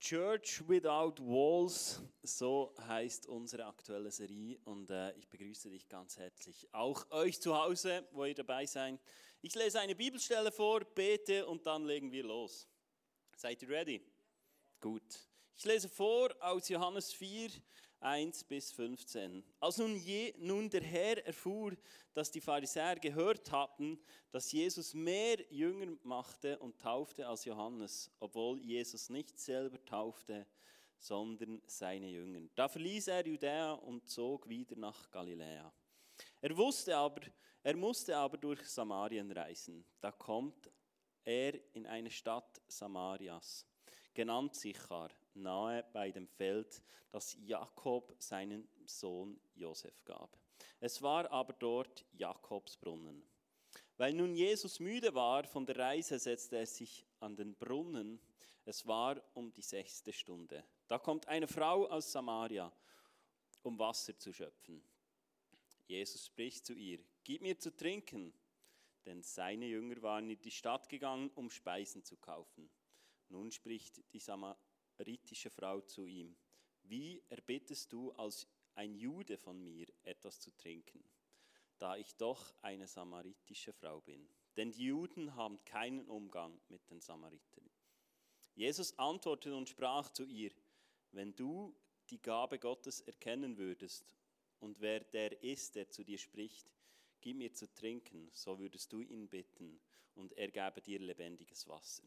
[0.00, 6.66] Church Without Walls, so heißt unsere aktuelle Serie und äh, ich begrüße dich ganz herzlich.
[6.72, 8.98] Auch euch zu Hause, wo ihr dabei seid.
[9.42, 12.66] Ich lese eine Bibelstelle vor, bete und dann legen wir los.
[13.36, 14.02] Seid ihr ready?
[14.80, 15.02] Gut.
[15.54, 17.50] Ich lese vor aus Johannes 4,
[18.00, 19.44] 1 bis 15.
[19.60, 21.76] Als nun, je, nun der Herr erfuhr,
[22.14, 23.98] dass die Pharisäer gehört hatten,
[24.30, 30.46] dass Jesus mehr Jünger machte und taufte als Johannes, obwohl Jesus nicht selber taufte,
[30.98, 32.48] sondern seine Jünger.
[32.54, 35.72] Da verließ er Judäa und zog wieder nach Galiläa.
[36.40, 37.22] Er wusste aber,
[37.62, 39.84] er musste aber durch Samarien reisen.
[40.00, 40.70] Da kommt
[41.24, 43.66] er in eine Stadt Samarias,
[44.14, 50.38] genannt Sichar nahe bei dem Feld, das Jakob seinen Sohn Josef gab.
[50.78, 53.22] Es war aber dort Jakobs Brunnen.
[53.96, 58.20] Weil nun Jesus müde war von der Reise, setzte er sich an den Brunnen.
[58.64, 60.64] Es war um die sechste Stunde.
[60.88, 62.72] Da kommt eine Frau aus Samaria,
[63.62, 64.82] um Wasser zu schöpfen.
[65.86, 68.32] Jesus spricht zu ihr, gib mir zu trinken,
[69.04, 72.70] denn seine Jünger waren in die Stadt gegangen, um Speisen zu kaufen.
[73.28, 74.69] Nun spricht die Samariterin,
[75.00, 76.36] samaritische Frau zu ihm,
[76.82, 81.02] wie erbittest du als ein Jude von mir etwas zu trinken,
[81.78, 84.28] da ich doch eine samaritische Frau bin?
[84.58, 87.70] Denn die Juden haben keinen Umgang mit den Samaritern.
[88.54, 90.50] Jesus antwortete und sprach zu ihr,
[91.12, 91.74] wenn du
[92.10, 94.14] die Gabe Gottes erkennen würdest
[94.58, 96.74] und wer der ist, der zu dir spricht,
[97.22, 99.80] gib mir zu trinken, so würdest du ihn bitten
[100.14, 102.02] und er gäbe dir lebendiges Wasser.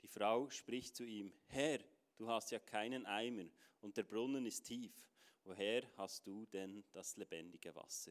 [0.00, 1.80] Die Frau spricht zu ihm, Herr,
[2.18, 3.44] Du hast ja keinen Eimer
[3.80, 4.92] und der Brunnen ist tief.
[5.44, 8.10] Woher hast du denn das lebendige Wasser?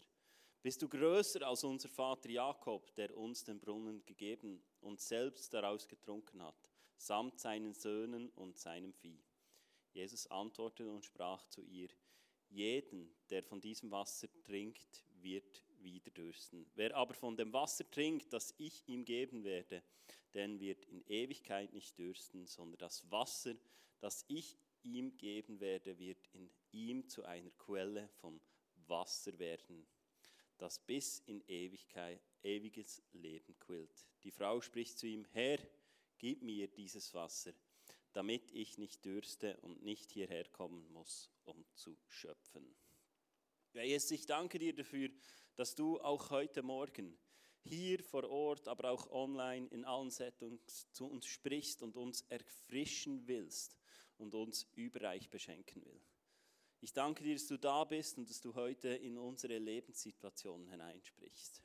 [0.64, 5.89] Bist du größer als unser Vater Jakob, der uns den Brunnen gegeben und selbst daraus
[5.89, 9.22] getrunken hat, samt seinen Söhnen und seinem Vieh?
[9.91, 11.89] Jesus antwortete und sprach zu ihr,
[12.47, 16.65] jeden, der von diesem Wasser trinkt, wird wieder dürsten.
[16.76, 19.83] Wer aber von dem Wasser trinkt, das ich ihm geben werde,
[20.33, 23.53] den wird in Ewigkeit nicht dürsten, sondern das Wasser,
[23.99, 28.39] das ich ihm geben werde, wird in ihm zu einer Quelle vom
[28.87, 29.85] Wasser werden,
[30.58, 34.08] das bis in Ewigkeit, ewiges Leben quillt.
[34.23, 35.59] Die Frau spricht zu ihm, Herr,
[36.17, 37.53] gib mir dieses Wasser,
[38.13, 42.75] damit ich nicht dürste und nicht hierher kommen muss, um zu schöpfen.
[43.73, 45.09] Jesus, ich danke dir dafür,
[45.55, 47.19] dass du auch heute Morgen
[47.64, 53.27] hier vor Ort, aber auch online in allen Settings zu uns sprichst und uns erfrischen
[53.27, 53.77] willst
[54.17, 56.02] und uns überreich beschenken will.
[56.80, 61.64] Ich danke dir, dass du da bist und dass du heute in unsere Lebenssituationen hineinsprichst.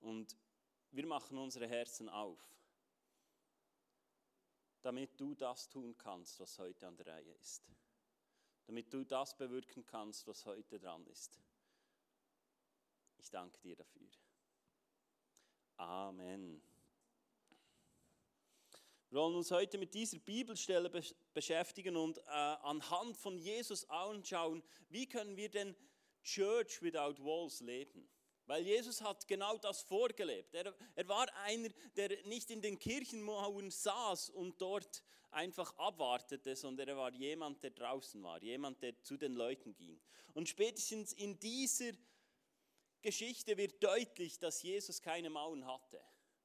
[0.00, 0.36] Und
[0.90, 2.40] wir machen unsere Herzen auf,
[4.82, 7.64] damit du das tun kannst, was heute an der Reihe ist.
[8.66, 11.40] Damit du das bewirken kannst, was heute dran ist.
[13.18, 14.08] Ich danke dir dafür.
[15.76, 16.62] Amen.
[19.10, 20.90] Wir wollen uns heute mit dieser Bibelstelle
[21.34, 25.76] beschäftigen und äh, anhand von Jesus anschauen, wie können wir denn
[26.22, 28.08] Church without Walls leben.
[28.46, 30.54] Weil Jesus hat genau das vorgelebt.
[30.54, 36.88] Er, er war einer, der nicht in den Kirchenmauern saß und dort einfach abwartete, sondern
[36.88, 40.00] er war jemand, der draußen war, jemand, der zu den Leuten ging.
[40.34, 41.92] Und spätestens in dieser
[43.02, 46.00] Geschichte wird deutlich, dass Jesus keine Mauern hatte.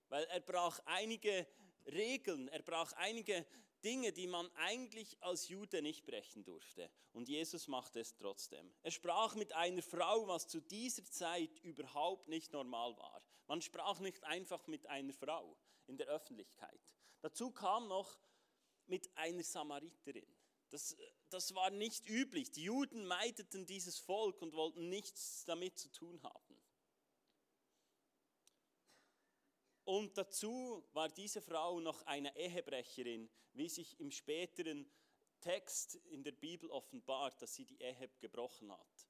[0.08, 1.48] Weil er brach einige
[1.86, 3.46] Regeln, er brach einige
[3.84, 6.92] Dinge, die man eigentlich als Jude nicht brechen durfte.
[7.14, 8.74] Und Jesus machte es trotzdem.
[8.84, 13.24] Er sprach mit einer Frau, was zu dieser Zeit überhaupt nicht normal war.
[13.48, 15.58] Man sprach nicht einfach mit einer Frau
[15.88, 16.82] in der Öffentlichkeit.
[17.22, 18.20] Dazu kam noch
[18.86, 20.28] mit einer Samariterin.
[20.70, 20.96] Das,
[21.30, 22.52] das war nicht üblich.
[22.52, 26.62] Die Juden meideten dieses Volk und wollten nichts damit zu tun haben.
[29.90, 34.88] Und dazu war diese Frau noch eine Ehebrecherin, wie sich im späteren
[35.40, 39.08] Text in der Bibel offenbart, dass sie die Ehe gebrochen hat.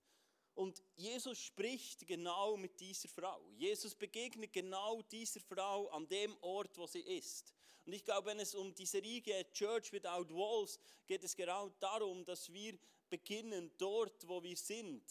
[0.55, 3.51] Und Jesus spricht genau mit dieser Frau.
[3.57, 7.53] Jesus begegnet genau dieser Frau an dem Ort, wo sie ist.
[7.85, 11.67] Und ich glaube, wenn es um die Serie geht, Church Without Walls, geht es genau
[11.81, 12.79] darum, dass wir
[13.09, 15.03] beginnen, dort, wo wir sind,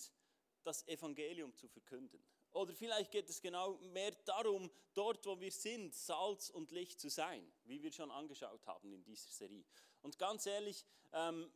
[0.65, 2.25] das Evangelium zu verkünden.
[2.53, 7.09] Oder vielleicht geht es genau mehr darum, dort wo wir sind, Salz und Licht zu
[7.09, 9.65] sein, wie wir schon angeschaut haben in dieser Serie.
[10.03, 11.51] Und ganz ehrlich, ähm,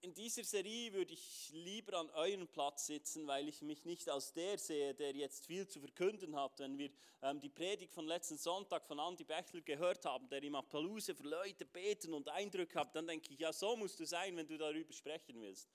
[0.00, 4.32] in dieser Serie würde ich lieber an eurem Platz sitzen, weil ich mich nicht als
[4.32, 6.60] der sehe, der jetzt viel zu verkünden hat.
[6.60, 6.90] Wenn wir
[7.22, 11.24] ähm, die Predigt von letzten Sonntag von Andy Bechler gehört haben, der im Appaluse für
[11.24, 14.56] Leute beten und Eindrücke hat, dann denke ich, ja, so musst du sein, wenn du
[14.56, 15.68] darüber sprechen willst.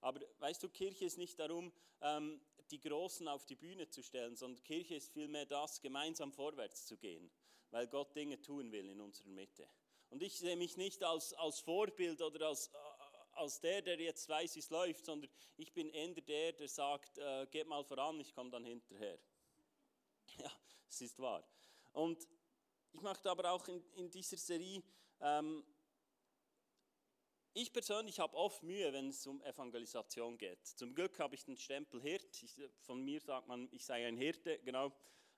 [0.00, 1.70] Aber weißt du, Kirche ist nicht darum,
[2.00, 2.40] ähm,
[2.70, 6.96] die Großen auf die Bühne zu stellen, sondern Kirche ist vielmehr das, gemeinsam vorwärts zu
[6.96, 7.30] gehen,
[7.70, 9.68] weil Gott Dinge tun will in unserer Mitte.
[10.10, 12.70] Und ich sehe mich nicht als, als Vorbild oder als,
[13.32, 17.18] als der, der jetzt weiß, wie es läuft, sondern ich bin eher der, der sagt,
[17.18, 19.18] äh, geht mal voran, ich komme dann hinterher.
[20.38, 20.50] Ja,
[20.88, 21.48] es ist wahr.
[21.92, 22.26] Und
[22.92, 24.82] ich möchte aber auch in, in dieser Serie,
[25.20, 25.64] ähm,
[27.56, 30.66] ich persönlich habe oft Mühe, wenn es um Evangelisation geht.
[30.66, 32.42] Zum Glück habe ich den Stempel Hirt.
[32.42, 34.92] Ich, von mir sagt man, ich sei ein Hirte, genau.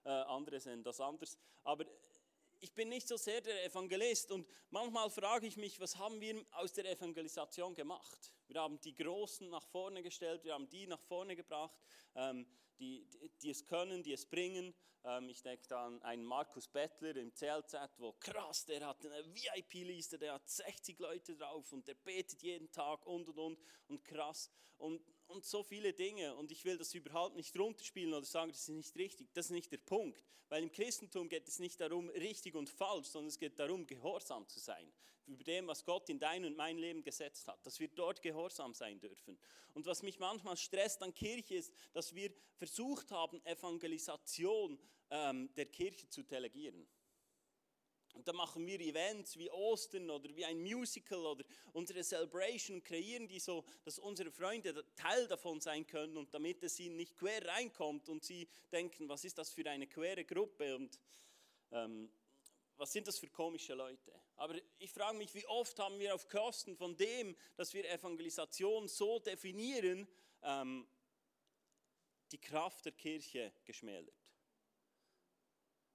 [0.05, 1.38] Äh, andere sind das anders.
[1.62, 1.85] Aber
[2.59, 6.44] ich bin nicht so sehr der Evangelist und manchmal frage ich mich, was haben wir
[6.50, 8.32] aus der Evangelisation gemacht?
[8.49, 11.77] Wir haben die Großen nach vorne gestellt, wir haben die nach vorne gebracht,
[12.15, 12.47] ähm,
[12.79, 14.75] die, die, die, es können, die es bringen.
[15.05, 19.25] Ähm, ich denke da an einen Markus Bettler im CLZ, wo krass, der hat eine
[19.35, 23.59] VIP-Liste, der hat 60 Leute drauf und der betet jeden Tag und und und
[23.89, 24.50] und krass.
[24.79, 26.35] Und und so viele Dinge.
[26.35, 29.29] Und ich will das überhaupt nicht runterspielen oder sagen, das ist nicht richtig.
[29.35, 30.23] Das ist nicht der Punkt.
[30.49, 34.49] Weil im Christentum geht es nicht darum, richtig und falsch, sondern es geht darum, gehorsam
[34.49, 34.91] zu sein.
[35.29, 37.65] Über dem, was Gott in dein und mein Leben gesetzt hat.
[37.65, 39.39] Dass wir dort gehorsam sein dürfen.
[39.75, 44.79] Und was mich manchmal stresst an Kirche ist, dass wir versucht haben, Evangelisation
[45.11, 46.89] ähm, der Kirche zu delegieren.
[48.15, 52.85] Und dann machen wir Events wie Ostern oder wie ein Musical oder unsere Celebration und
[52.85, 57.17] kreieren die so, dass unsere Freunde Teil davon sein können und damit es ihnen nicht
[57.17, 60.99] quer reinkommt und sie denken, was ist das für eine quere Gruppe und
[61.71, 62.11] ähm,
[62.77, 64.13] was sind das für komische Leute.
[64.38, 68.87] Aber ich frage mich, wie oft haben wir auf Kosten von dem, dass wir Evangelisation
[68.87, 70.06] so definieren,
[70.43, 70.87] ähm,
[72.31, 74.14] die Kraft der Kirche geschmälert.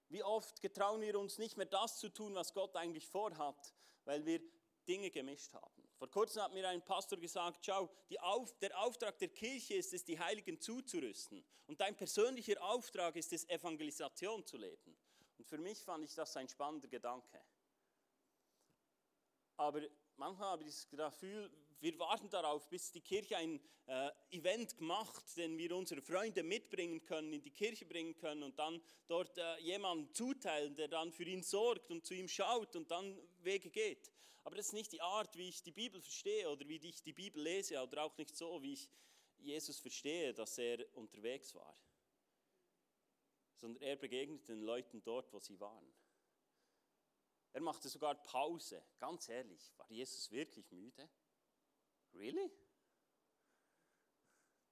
[0.10, 3.74] Wie oft getrauen wir uns nicht mehr das zu tun, was Gott eigentlich vorhat,
[4.04, 4.42] weil wir
[4.86, 5.88] Dinge gemischt haben.
[5.98, 10.04] Vor kurzem hat mir ein Pastor gesagt, schau, Auf, der Auftrag der Kirche ist es,
[10.04, 11.46] die Heiligen zuzurüsten.
[11.66, 14.98] Und dein persönlicher Auftrag ist es, Evangelisation zu leben.
[15.38, 17.42] Und für mich fand ich das ein spannender Gedanke.
[19.58, 19.82] Aber
[20.18, 25.36] manchmal habe ich das Gefühl, wir warten darauf, bis die Kirche ein äh, Event macht,
[25.36, 29.60] den wir unsere Freunde mitbringen können, in die Kirche bringen können und dann dort äh,
[29.60, 34.14] jemanden zuteilen, der dann für ihn sorgt und zu ihm schaut und dann Wege geht.
[34.46, 37.14] Aber das ist nicht die Art, wie ich die Bibel verstehe oder wie ich die
[37.14, 38.90] Bibel lese oder auch nicht so, wie ich
[39.40, 41.78] Jesus verstehe, dass er unterwegs war.
[43.58, 45.94] Sondern er begegnet den Leuten dort, wo sie waren.
[47.54, 48.84] Er machte sogar Pause.
[48.98, 51.10] Ganz ehrlich, war Jesus wirklich müde?
[52.14, 52.52] Really?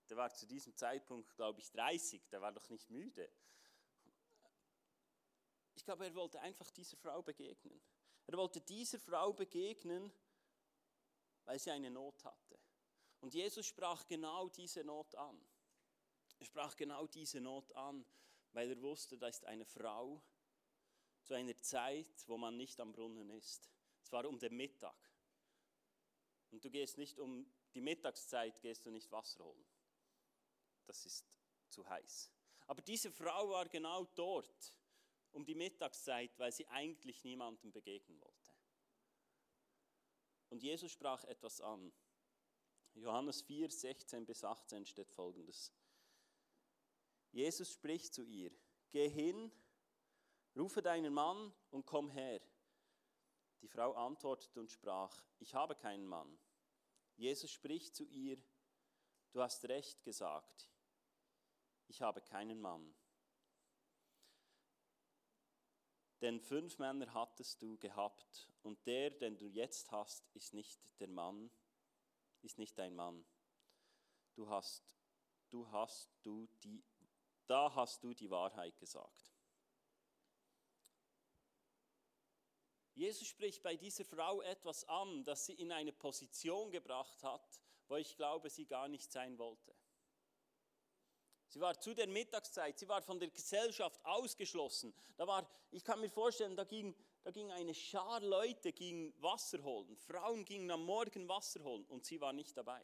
[0.10, 3.32] Der war zu diesem Zeitpunkt, glaube ich, 30, der war doch nicht müde.
[5.76, 7.82] Ich glaube, er wollte einfach dieser Frau begegnen.
[8.28, 10.12] Er wollte dieser Frau begegnen,
[11.46, 12.60] weil sie eine Not hatte.
[13.20, 15.40] Und Jesus sprach genau diese Not an.
[16.40, 18.06] Er sprach genau diese Not an,
[18.54, 20.22] weil er wusste, da ist eine Frau
[21.24, 23.70] zu einer Zeit, wo man nicht am Brunnen ist.
[24.02, 24.98] Es war um den Mittag.
[26.52, 29.66] Und du gehst nicht um die Mittagszeit, gehst du nicht Wasser holen.
[30.86, 31.40] Das ist
[31.70, 32.32] zu heiß.
[32.68, 34.76] Aber diese Frau war genau dort
[35.32, 38.52] um die Mittagszeit, weil sie eigentlich niemandem begegnen wollte.
[40.50, 41.94] Und Jesus sprach etwas an.
[42.96, 45.72] Johannes 4, 16 bis 18 steht folgendes.
[47.32, 48.52] Jesus spricht zu ihr,
[48.92, 49.50] geh hin,
[50.58, 52.42] rufe deinen Mann und komm her.
[53.62, 56.38] Die Frau antwortete und sprach, ich habe keinen Mann.
[57.16, 58.42] Jesus spricht zu ihr,
[59.32, 60.70] du hast recht gesagt,
[61.88, 62.96] ich habe keinen Mann.
[66.22, 71.08] Denn fünf Männer hattest du gehabt und der, den du jetzt hast, ist nicht der
[71.08, 71.50] Mann,
[72.42, 73.26] ist nicht dein Mann.
[74.36, 74.96] Du hast,
[75.50, 76.84] du hast du die,
[77.48, 79.31] da hast du die Wahrheit gesagt.
[82.94, 87.96] Jesus spricht bei dieser Frau etwas an, das sie in eine Position gebracht hat, wo
[87.96, 89.74] ich glaube, sie gar nicht sein wollte.
[91.48, 94.94] Sie war zu der Mittagszeit, sie war von der Gesellschaft ausgeschlossen.
[95.18, 99.62] Da war, ich kann mir vorstellen, da ging, da ging eine Schar Leute ging Wasser
[99.62, 99.98] holen.
[99.98, 102.82] Frauen gingen am Morgen Wasser holen und sie war nicht dabei.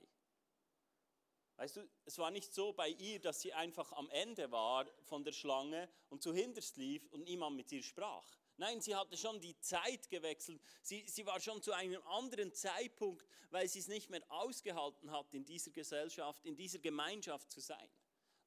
[1.56, 5.24] Weißt du, es war nicht so bei ihr, dass sie einfach am Ende war von
[5.24, 8.30] der Schlange und zu hinterst lief und niemand mit ihr sprach.
[8.58, 10.62] Nein, sie hatte schon die Zeit gewechselt.
[10.82, 15.32] Sie, sie war schon zu einem anderen Zeitpunkt, weil sie es nicht mehr ausgehalten hat,
[15.34, 17.90] in dieser Gesellschaft, in dieser Gemeinschaft zu sein.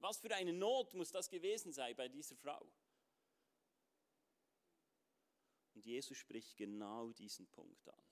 [0.00, 2.60] Was für eine Not muss das gewesen sein bei dieser Frau?
[5.74, 8.02] Und Jesus spricht genau diesen Punkt an.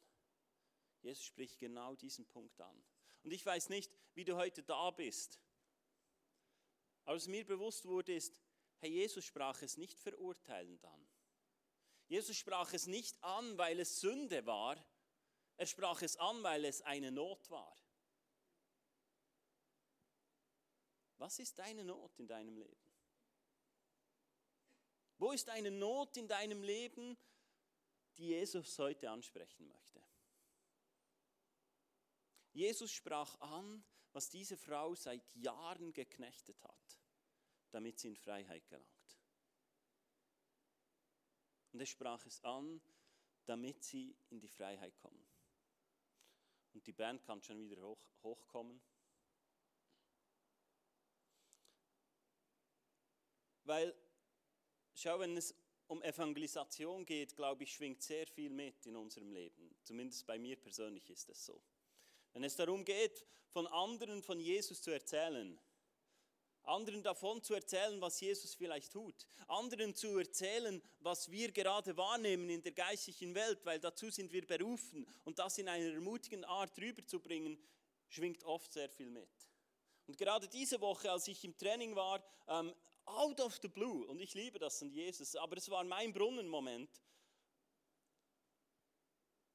[1.02, 2.84] Jesus spricht genau diesen Punkt an.
[3.24, 5.40] Und ich weiß nicht, wie du heute da bist.
[7.04, 8.38] Aber was mir bewusst wurde, ist,
[8.78, 11.08] Herr Jesus sprach es nicht verurteilend an.
[12.08, 14.82] Jesus sprach es nicht an, weil es Sünde war.
[15.58, 17.76] Er sprach es an, weil es eine Not war.
[21.18, 22.88] Was ist deine Not in deinem Leben?
[25.18, 27.18] Wo ist eine Not in deinem Leben,
[28.16, 30.02] die Jesus heute ansprechen möchte?
[32.52, 36.98] Jesus sprach an, was diese Frau seit Jahren geknechtet hat,
[37.70, 38.97] damit sie in Freiheit gelangt.
[41.72, 42.80] Und er sprach es an,
[43.46, 45.26] damit sie in die Freiheit kommen.
[46.74, 48.80] Und die Band kann schon wieder hoch, hochkommen.
[53.64, 53.94] Weil,
[54.94, 55.54] schau, wenn es
[55.88, 59.74] um Evangelisation geht, glaube ich, schwingt sehr viel mit in unserem Leben.
[59.82, 61.62] Zumindest bei mir persönlich ist es so.
[62.32, 65.58] Wenn es darum geht, von anderen von Jesus zu erzählen,
[66.68, 72.48] anderen davon zu erzählen, was Jesus vielleicht tut, anderen zu erzählen, was wir gerade wahrnehmen
[72.50, 76.78] in der geistlichen Welt, weil dazu sind wir berufen und das in einer ermutigenden Art
[76.78, 77.58] rüberzubringen,
[78.08, 79.30] schwingt oft sehr viel mit.
[80.06, 84.20] Und gerade diese Woche, als ich im Training war, ähm, out of the blue, und
[84.20, 86.90] ich liebe das an Jesus, aber es war mein Brunnenmoment,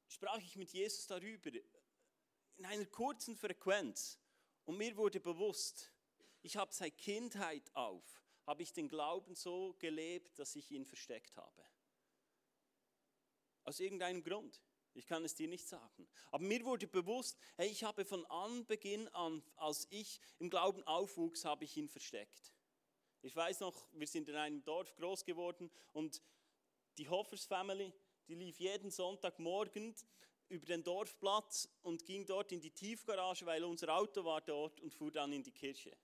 [0.08, 1.50] sprach ich mit Jesus darüber
[2.58, 4.20] in einer kurzen Frequenz
[4.66, 5.93] und mir wurde bewusst,
[6.44, 11.36] ich habe seit Kindheit auf, habe ich den Glauben so gelebt, dass ich ihn versteckt
[11.38, 11.64] habe.
[13.64, 14.62] Aus irgendeinem Grund.
[14.96, 16.08] Ich kann es dir nicht sagen.
[16.30, 21.46] Aber mir wurde bewusst, hey, ich habe von Anbeginn an, als ich im Glauben aufwuchs,
[21.46, 22.54] habe ich ihn versteckt.
[23.24, 26.22] Ich weiß noch, wir sind in einem Dorf groß geworden und
[26.98, 27.92] die Hoffers Family,
[28.28, 29.96] die lief jeden Sonntagmorgen
[30.50, 34.94] über den Dorfplatz und ging dort in die Tiefgarage, weil unser Auto war dort und
[34.94, 35.98] fuhr dann in die Kirche.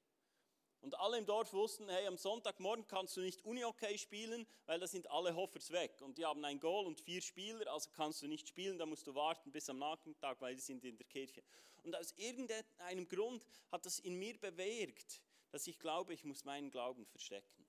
[0.82, 4.88] Und alle im Dorf wussten, hey, am Sonntagmorgen kannst du nicht Uni-Hockey spielen, weil da
[4.88, 6.02] sind alle Hoffers weg.
[6.02, 9.06] Und die haben ein Goal und vier Spieler, also kannst du nicht spielen, da musst
[9.06, 11.44] du warten bis am Nachmittag, weil die sind in der Kirche.
[11.84, 15.22] Und aus irgendeinem Grund hat das in mir bewirkt,
[15.52, 17.66] dass ich glaube, ich muss meinen Glauben verstecken.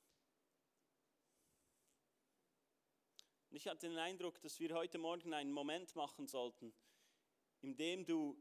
[3.51, 6.73] Und ich hatte den Eindruck, dass wir heute Morgen einen Moment machen sollten,
[7.63, 8.41] in dem du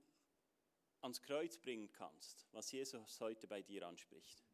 [1.02, 4.49] ans Kreuz bringen kannst, was Jesus heute bei dir anspricht.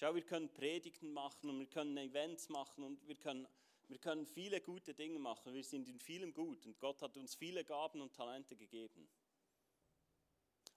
[0.00, 3.48] Schau, wir können Predigten machen und wir können Events machen und wir können,
[3.88, 5.52] wir können viele gute Dinge machen.
[5.52, 9.08] Wir sind in vielem gut und Gott hat uns viele Gaben und Talente gegeben.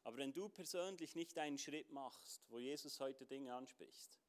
[0.03, 4.19] Aber wenn du persönlich nicht einen Schritt machst, wo Jesus heute Dinge anspricht,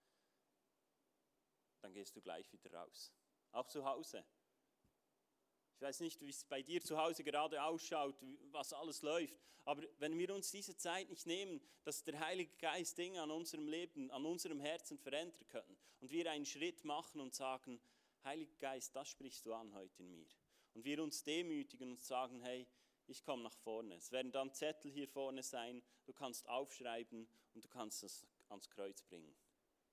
[1.80, 3.10] dann gehst du gleich wieder raus.
[3.52, 4.22] Auch zu Hause.
[5.82, 8.14] Ich weiß nicht, wie es bei dir zu Hause gerade ausschaut,
[8.52, 9.34] was alles läuft.
[9.64, 13.66] Aber wenn wir uns diese Zeit nicht nehmen, dass der Heilige Geist Dinge an unserem
[13.66, 17.80] Leben, an unserem Herzen verändern können und wir einen Schritt machen und sagen,
[18.22, 20.28] Heiliger Geist, das sprichst du an heute in mir.
[20.74, 22.64] Und wir uns demütigen und sagen, hey,
[23.08, 23.96] ich komme nach vorne.
[23.96, 28.70] Es werden dann Zettel hier vorne sein, du kannst aufschreiben und du kannst es ans
[28.70, 29.34] Kreuz bringen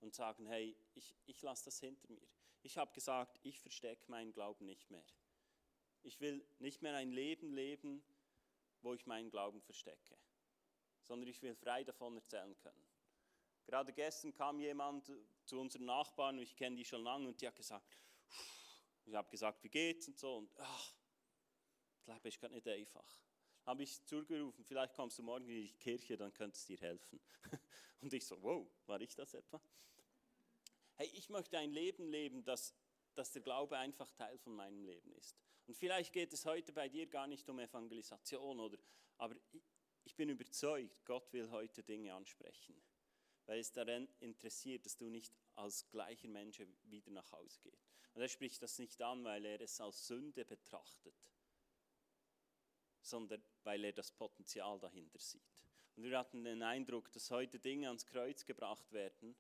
[0.02, 2.28] und sagen, hey, ich, ich lasse das hinter mir.
[2.62, 5.04] Ich habe gesagt, ich verstecke meinen Glauben nicht mehr.
[6.10, 8.04] Ich will nicht mehr ein Leben leben,
[8.82, 10.18] wo ich meinen Glauben verstecke,
[11.04, 12.84] sondern ich will frei davon erzählen können.
[13.68, 15.14] Gerade gestern kam jemand
[15.46, 17.96] zu unseren Nachbarn, ich kenne die schon lange, und die hat gesagt,
[19.06, 20.96] ich habe gesagt, wie geht's und so, und ach,
[22.08, 23.22] das Leben ist gerade nicht einfach.
[23.68, 27.22] Habe ich zugerufen, vielleicht kommst du morgen in die Kirche, dann könnte es dir helfen.
[28.02, 29.62] Und ich so, wow, war ich das etwa?
[30.96, 32.74] Hey, ich möchte ein Leben leben, das,
[33.14, 35.38] dass der Glaube einfach Teil von meinem Leben ist.
[35.70, 38.80] Und vielleicht geht es heute bei dir gar nicht um Evangelisation, oder,
[39.20, 39.36] aber
[40.04, 42.74] ich bin überzeugt, Gott will heute Dinge ansprechen,
[43.46, 47.88] weil es daran interessiert, dass du nicht als gleicher Mensch wieder nach Hause gehst.
[48.16, 51.14] Und er spricht das nicht an, weil er es als Sünde betrachtet,
[53.00, 55.64] sondern weil er das Potenzial dahinter sieht.
[55.96, 59.36] Und wir hatten den Eindruck, dass heute Dinge ans Kreuz gebracht werden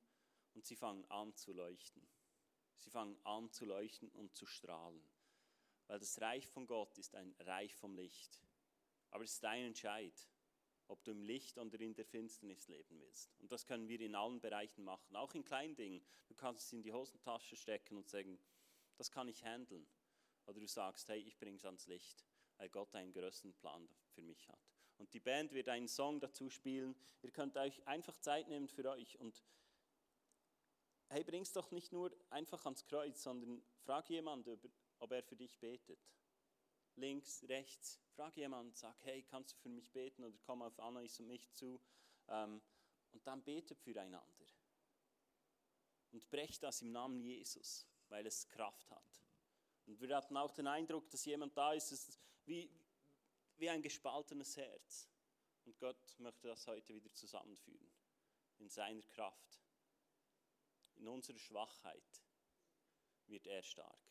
[0.53, 2.07] und sie fangen an zu leuchten.
[2.77, 5.01] Sie fangen an zu leuchten und zu strahlen.
[5.89, 8.39] Weil das Reich von Gott ist ein Reich vom Licht.
[9.10, 10.13] Aber es ist dein Entscheid,
[10.88, 13.36] ob du im Licht oder in der Finsternis leben willst.
[13.39, 16.05] Und das können wir in allen Bereichen machen, auch in kleinen Dingen.
[16.27, 18.39] Du kannst es in die Hosentasche stecken und sagen,
[18.98, 19.88] das kann ich handeln.
[20.46, 22.24] oder du sagst, hey, ich bringe es ans Licht,
[22.58, 24.60] weil Gott einen größeren Plan für mich hat.
[24.98, 26.96] Und die Band wird einen Song dazu spielen.
[27.24, 29.43] Ihr könnt euch einfach Zeit nehmen für euch und
[31.08, 34.60] hey, bring's doch nicht nur einfach ans Kreuz, sondern frag jemanden,
[34.99, 35.99] ob er für dich betet.
[36.95, 41.19] Links, rechts, frag jemanden, sag, hey, kannst du für mich beten oder komm auf Anais
[41.19, 41.81] und mich zu.
[42.27, 42.61] Ähm,
[43.11, 44.45] und dann betet füreinander.
[46.11, 49.23] Und brecht das im Namen Jesus, weil es Kraft hat.
[49.85, 52.69] Und wir hatten auch den Eindruck, dass jemand da ist, ist wie,
[53.57, 55.09] wie ein gespaltenes Herz.
[55.65, 57.91] Und Gott möchte das heute wieder zusammenführen.
[58.57, 59.61] In seiner Kraft.
[60.95, 62.23] In unserer Schwachheit
[63.27, 64.08] wird er stark.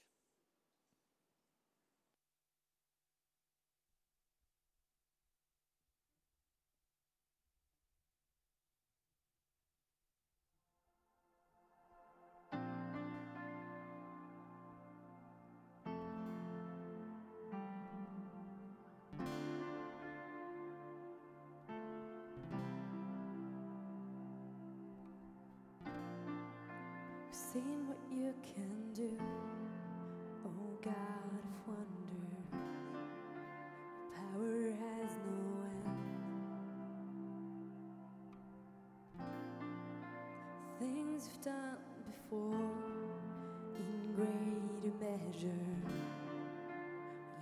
[45.24, 45.48] Measure,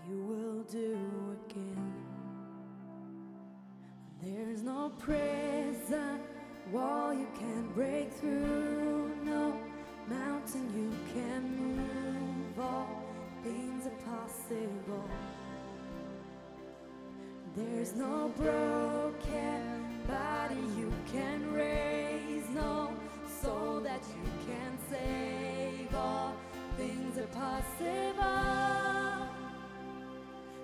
[0.09, 0.99] you will do
[1.51, 1.95] again.
[4.23, 6.21] There's no prison
[6.73, 9.59] wall you can't break through, no
[10.09, 12.59] mountain you can move.
[12.59, 13.03] All
[13.43, 15.09] things are possible.
[17.55, 22.93] There's no broken body you can raise, no
[23.41, 25.95] soul that you can save.
[25.95, 26.35] All
[26.77, 27.06] things
[27.37, 29.29] are possible.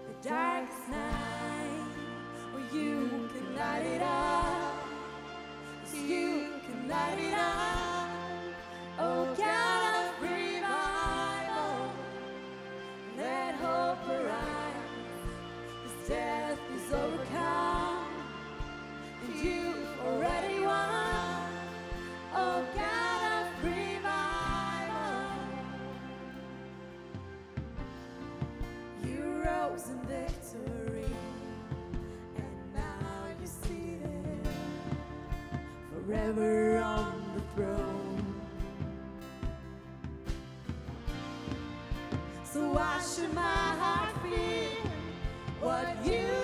[0.08, 1.86] The darkest night,
[2.52, 4.74] where you can light it up,
[5.94, 7.91] you can light it up.
[36.22, 38.24] Forever on the throne.
[42.44, 44.68] So why should my heart fear
[45.60, 46.41] what you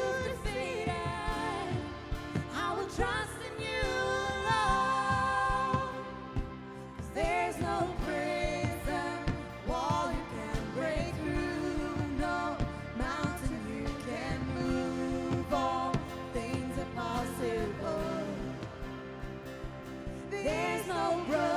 [20.45, 21.48] There's no broken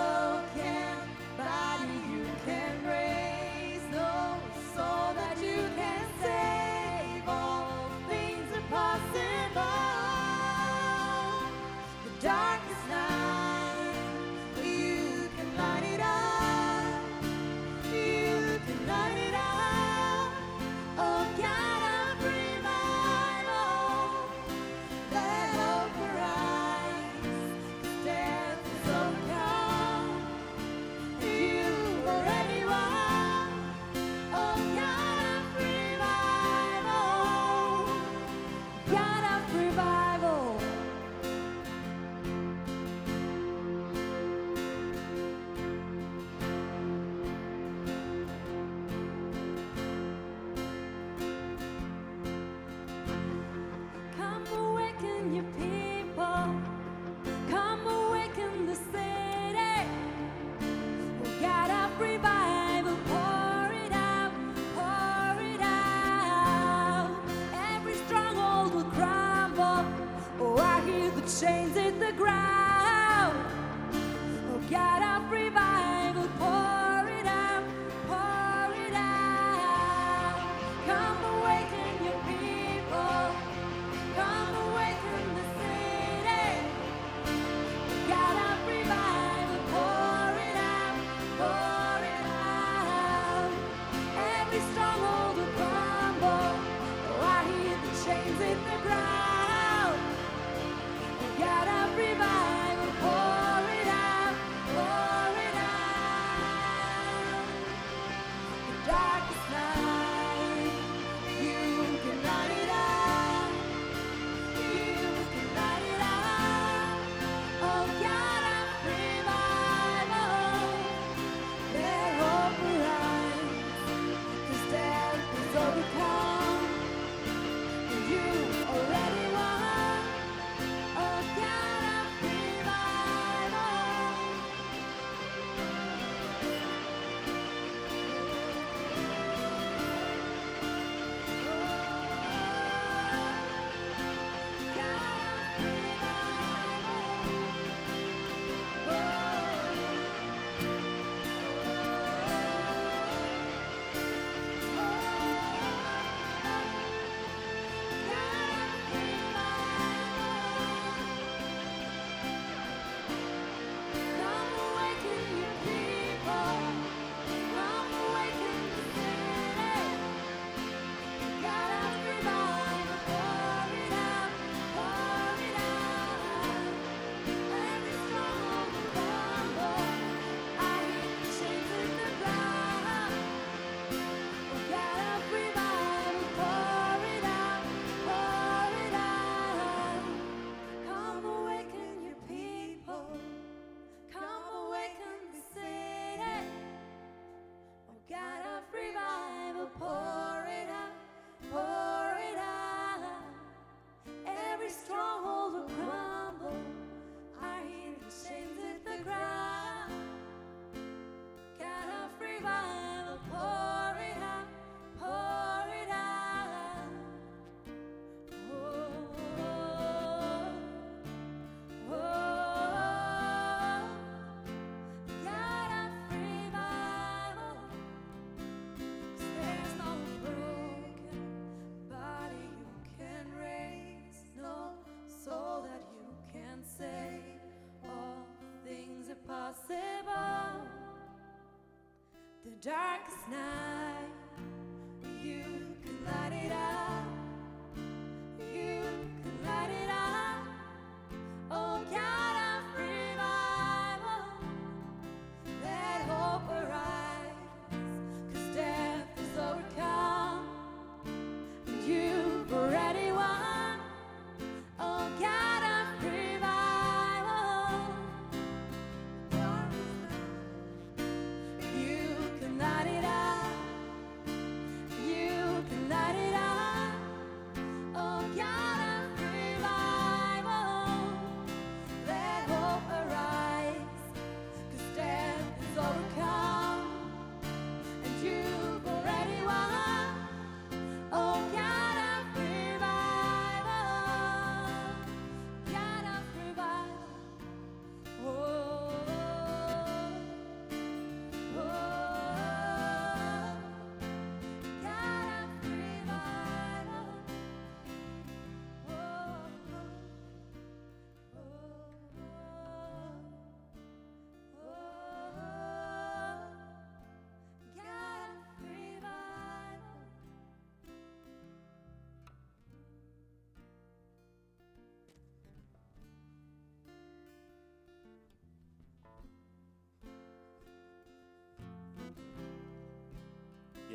[242.91, 243.70] darkest night,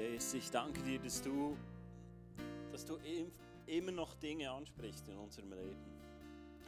[0.06, 1.56] Jesus, ich danke dir, dass du,
[2.70, 3.32] dass du im-
[3.66, 5.84] immer noch Dinge ansprichst in unserem Leben.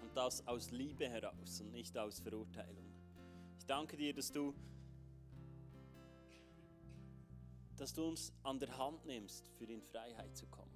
[0.02, 2.92] Und das aus Liebe heraus und nicht aus Verurteilung.
[3.58, 4.52] Ich danke dir, dass du,
[7.76, 10.72] dass du uns an der Hand nimmst, für in Freiheit zu kommen.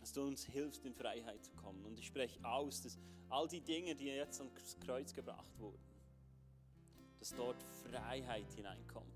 [0.00, 1.84] Dass du uns hilfst, in Freiheit zu kommen.
[1.84, 2.98] Und ich spreche aus, dass
[3.28, 5.80] all die Dinge, die jetzt ans Kreuz gebracht wurden,
[7.20, 9.11] dass dort Freiheit hineinkommt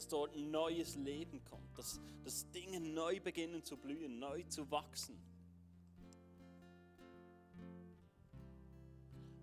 [0.00, 4.70] dass dort ein neues Leben kommt, dass, dass Dinge neu beginnen zu blühen, neu zu
[4.70, 5.20] wachsen.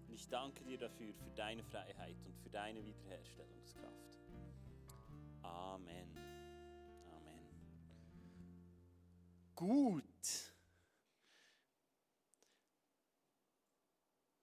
[0.08, 4.18] Und ich danke dir dafür, für deine Freiheit und für deine Wiederherstellungskraft.
[5.44, 6.10] Amen.
[7.12, 7.46] Amen.
[9.54, 10.17] Gut.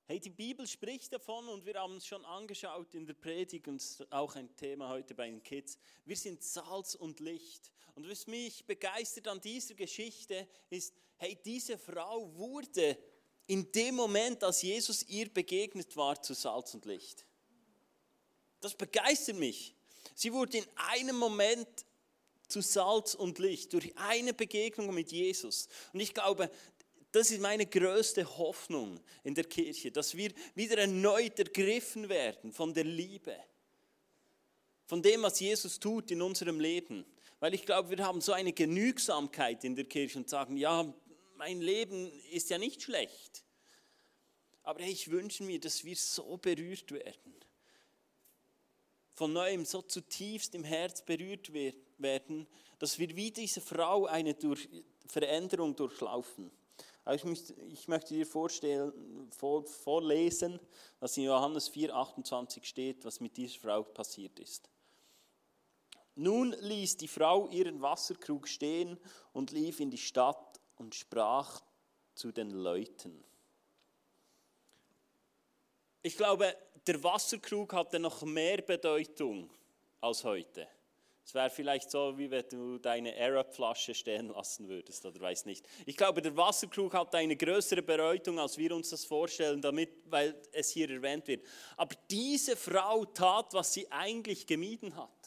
[0.06, 3.82] Hey, die Bibel spricht davon und wir haben es schon angeschaut in der Predigt und
[4.10, 5.78] auch ein Thema heute bei den Kids.
[6.04, 7.72] Wir sind Salz und Licht.
[7.94, 12.98] Und was mich begeistert an dieser Geschichte ist, hey, diese Frau wurde
[13.46, 17.24] in dem Moment, als Jesus ihr begegnet war, zu Salz und Licht.
[18.60, 19.74] Das begeistert mich.
[20.14, 21.86] Sie wurde in einem Moment
[22.46, 25.68] zu Salz und Licht durch eine Begegnung mit Jesus.
[25.94, 26.50] Und ich glaube,
[27.14, 32.74] das ist meine größte Hoffnung in der Kirche, dass wir wieder erneut ergriffen werden von
[32.74, 33.36] der Liebe,
[34.86, 37.04] von dem, was Jesus tut in unserem Leben.
[37.38, 40.92] Weil ich glaube, wir haben so eine Genügsamkeit in der Kirche und sagen, ja,
[41.36, 43.44] mein Leben ist ja nicht schlecht.
[44.62, 47.34] Aber ich wünsche mir, dass wir so berührt werden,
[49.12, 52.48] von neuem so zutiefst im Herz berührt wer- werden,
[52.78, 54.68] dass wir wie diese Frau eine durch
[55.06, 56.50] Veränderung durchlaufen.
[57.04, 60.58] Aber ich, möchte, ich möchte dir vorstellen, vor, vorlesen,
[61.00, 64.70] was in Johannes 4, 28 steht, was mit dieser Frau passiert ist.
[66.16, 68.98] Nun ließ die Frau ihren Wasserkrug stehen
[69.32, 71.60] und lief in die Stadt und sprach
[72.14, 73.24] zu den Leuten.
[76.02, 79.50] Ich glaube, der Wasserkrug hatte noch mehr Bedeutung
[80.00, 80.68] als heute.
[81.24, 85.64] Es wäre vielleicht so, wie wenn du deine Arab-Flasche stehen lassen würdest, oder weiß nicht.
[85.86, 90.34] Ich glaube, der Wasserkrug hat eine größere Bedeutung, als wir uns das vorstellen, damit, weil
[90.52, 91.46] es hier erwähnt wird.
[91.78, 95.23] Aber diese Frau tat, was sie eigentlich gemieden hat.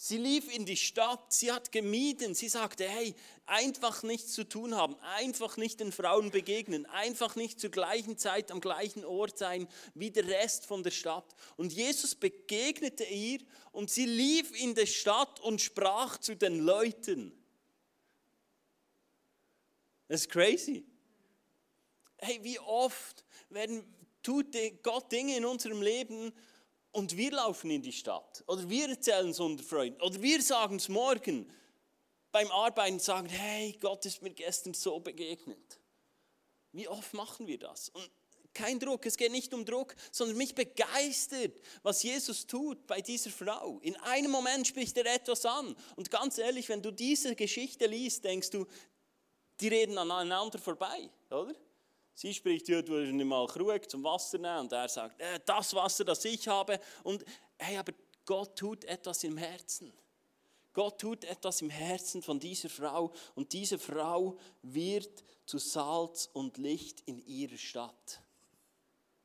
[0.00, 4.76] Sie lief in die Stadt, sie hat gemieden, sie sagte, hey, einfach nichts zu tun
[4.76, 9.66] haben, einfach nicht den Frauen begegnen, einfach nicht zur gleichen Zeit am gleichen Ort sein
[9.94, 11.34] wie der Rest von der Stadt.
[11.56, 13.40] Und Jesus begegnete ihr
[13.72, 17.32] und sie lief in die Stadt und sprach zu den Leuten.
[20.06, 20.86] Das ist crazy.
[22.18, 23.82] Hey, wie oft werden,
[24.22, 26.32] tut Gott Dinge in unserem Leben
[26.98, 30.76] und wir laufen in die Stadt oder wir erzählen es unseren Freunden oder wir sagen
[30.76, 31.50] es morgen
[32.32, 35.78] beim Arbeiten sagen, hey, Gott ist mir gestern so begegnet.
[36.72, 37.88] Wie oft machen wir das?
[37.90, 38.10] Und
[38.52, 43.30] kein Druck, es geht nicht um Druck, sondern mich begeistert, was Jesus tut bei dieser
[43.30, 43.78] Frau.
[43.82, 45.76] In einem Moment spricht er etwas an.
[45.96, 48.66] Und ganz ehrlich, wenn du diese Geschichte liest, denkst du,
[49.60, 51.54] die reden aneinander vorbei, oder?
[52.18, 54.62] Sie spricht, ja, du nicht mal Krug zum Wasser nehmen.
[54.62, 56.80] Und er sagt, äh, das Wasser, das ich habe.
[57.04, 57.24] Und
[57.56, 57.92] hey, aber
[58.24, 59.92] Gott tut etwas im Herzen.
[60.72, 66.58] Gott tut etwas im Herzen von dieser Frau und diese Frau wird zu Salz und
[66.58, 68.20] Licht in ihrer Stadt.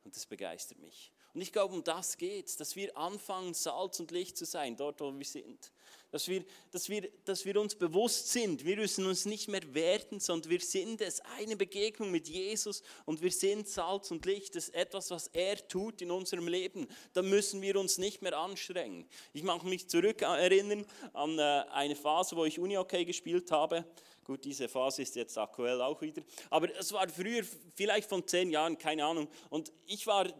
[0.03, 1.12] Und das begeistert mich.
[1.33, 4.77] Und ich glaube, um das geht es, dass wir anfangen, Salz und Licht zu sein,
[4.77, 5.71] dort, wo wir sind.
[6.11, 10.19] Dass wir, dass, wir, dass wir uns bewusst sind, wir müssen uns nicht mehr werden,
[10.19, 14.55] sondern wir sind es, eine Begegnung mit Jesus und wir sind Salz und Licht.
[14.55, 16.87] Das ist etwas, was er tut in unserem Leben.
[17.13, 19.09] Da müssen wir uns nicht mehr anstrengen.
[19.33, 23.83] Ich mag mich zurück erinnern an äh, eine Phase, wo ich Unihockey gespielt habe.
[24.23, 26.21] Gut, diese Phase ist jetzt aktuell auch wieder.
[26.51, 27.43] Aber es war früher,
[27.73, 29.27] vielleicht von zehn Jahren, keine Ahnung.
[29.49, 30.31] Und ich war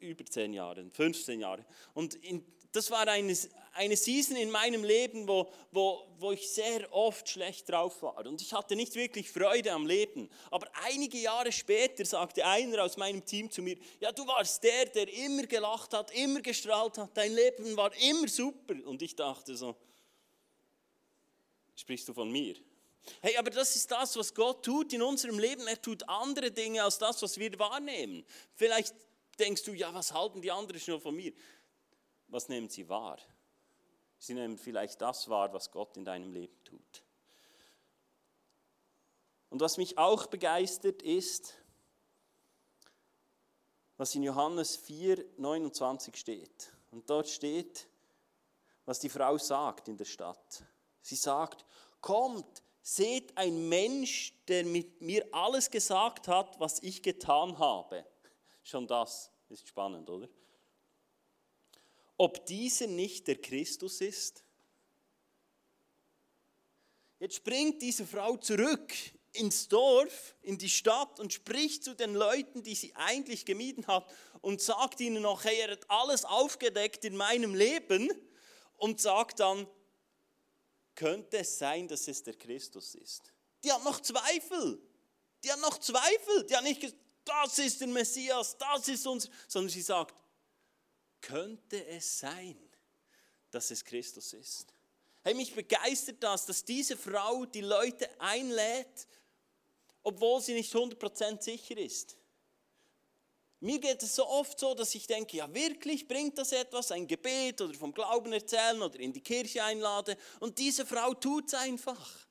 [0.00, 1.64] über zehn Jahre, 15 Jahre.
[1.94, 3.36] Und in, das war eine,
[3.72, 8.24] eine Season in meinem Leben, wo, wo, wo ich sehr oft schlecht drauf war.
[8.26, 10.28] Und ich hatte nicht wirklich Freude am Leben.
[10.50, 14.86] Aber einige Jahre später sagte einer aus meinem Team zu mir, ja, du warst der,
[14.86, 18.74] der immer gelacht hat, immer gestrahlt hat, dein Leben war immer super.
[18.84, 19.76] Und ich dachte so,
[21.74, 22.54] sprichst du von mir?
[23.20, 25.66] Hey, aber das ist das, was Gott tut in unserem Leben.
[25.66, 28.24] Er tut andere Dinge als das, was wir wahrnehmen.
[28.54, 28.94] Vielleicht
[29.40, 31.32] denkst du, ja, was halten die anderen schon von mir?
[32.28, 33.18] Was nehmen sie wahr?
[34.18, 37.02] Sie nehmen vielleicht das wahr, was Gott in deinem Leben tut.
[39.48, 41.54] Und was mich auch begeistert ist,
[43.96, 46.72] was in Johannes 4, 29 steht.
[46.90, 47.88] Und dort steht,
[48.84, 50.64] was die Frau sagt in der Stadt.
[51.02, 51.64] Sie sagt,
[52.00, 58.06] kommt, seht ein Mensch, der mit mir alles gesagt hat, was ich getan habe.
[58.70, 60.28] Schon das ist spannend, oder?
[62.16, 64.44] Ob dieser nicht der Christus ist?
[67.18, 68.94] Jetzt springt diese Frau zurück
[69.32, 74.08] ins Dorf, in die Stadt und spricht zu den Leuten, die sie eigentlich gemieden hat
[74.40, 78.08] und sagt ihnen noch, hey, er hat alles aufgedeckt in meinem Leben
[78.76, 79.66] und sagt dann,
[80.94, 83.32] könnte es sein, dass es der Christus ist?
[83.64, 84.80] Die hat noch Zweifel.
[85.42, 86.46] Die hat noch Zweifel.
[86.46, 90.14] Die hat nicht gesagt, das ist der Messias, das ist uns, sondern sie sagt,
[91.20, 92.58] könnte es sein,
[93.50, 94.72] dass es Christus ist?
[95.22, 99.06] Hey, mich begeistert das, dass diese Frau die Leute einlädt,
[100.02, 102.16] obwohl sie nicht 100% sicher ist.
[103.62, 107.06] Mir geht es so oft so, dass ich denke, ja wirklich, bringt das etwas, ein
[107.06, 110.16] Gebet oder vom Glauben erzählen oder in die Kirche einladen.
[110.40, 112.26] Und diese Frau tut es einfach.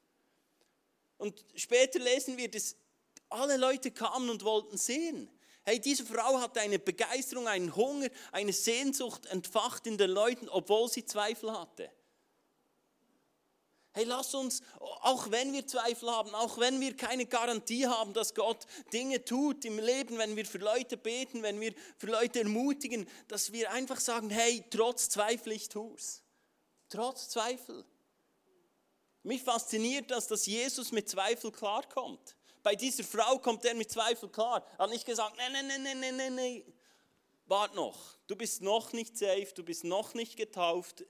[1.17, 2.75] Und später lesen wir, dass
[3.29, 5.29] alle Leute kamen und wollten sehen.
[5.63, 10.89] Hey, diese Frau hatte eine Begeisterung, einen Hunger, eine Sehnsucht entfacht in den Leuten, obwohl
[10.89, 11.91] sie Zweifel hatte.
[13.91, 18.35] Hey, lass uns, auch wenn wir Zweifel haben, auch wenn wir keine Garantie haben, dass
[18.35, 23.09] Gott Dinge tut im Leben, wenn wir für Leute beten, wenn wir für Leute ermutigen,
[23.27, 26.21] dass wir einfach sagen, hey, trotz Zweifel ich tu's.
[26.89, 27.83] Trotz Zweifel.
[29.23, 32.35] Mich fasziniert das, dass Jesus mit Zweifel klarkommt.
[32.61, 34.65] Bei dieser Frau kommt er mit Zweifel klar.
[34.77, 36.73] Er hat nicht gesagt, nein, nein, nein, nein, nein, nein, nein.
[37.45, 41.03] Wart noch, du bist noch nicht safe, du bist noch nicht getauft.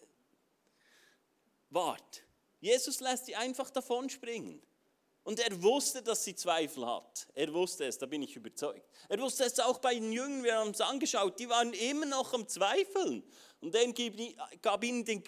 [1.70, 2.24] Wart.
[2.62, 4.62] Jesus lässt sie einfach davon springen.
[5.24, 7.28] Und er wusste, dass sie Zweifel hat.
[7.36, 8.90] Er wusste es, da bin ich überzeugt.
[9.10, 12.34] Er wusste es auch bei den Jüngern, wir haben es angeschaut, die waren immer noch
[12.34, 13.24] am Zweifeln.
[13.60, 13.94] Und er
[14.62, 15.24] gab ihnen den